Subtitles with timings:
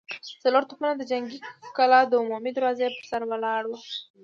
[0.43, 1.39] څلور توپونه د جنګي
[1.77, 3.77] کلا د عمومي دروازې پر سر ولاړ دي.